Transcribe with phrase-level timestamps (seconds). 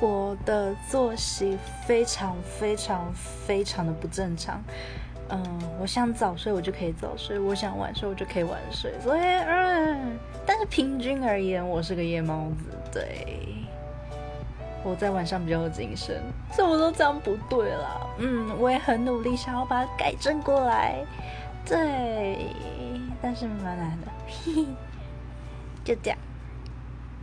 [0.00, 4.62] 我的作息非常非常非常的不正常。
[5.28, 5.42] 嗯，
[5.80, 8.92] 我想早睡我就可以早睡，我想晚睡我就可以晚睡。
[9.02, 12.78] 所以，嗯，但是平均而言，我是个夜猫子。
[12.92, 13.36] 对，
[14.84, 16.22] 我在晚上比较有精神。
[16.52, 18.06] 所以我都这样不对了。
[18.18, 21.04] 嗯，我也很努力想要把它改正过来。
[21.64, 22.46] 对，
[23.20, 24.12] 但是蛮难的。
[24.28, 24.66] 嘿嘿，
[25.82, 26.18] 就这样。